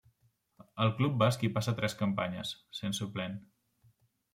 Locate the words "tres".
1.83-1.97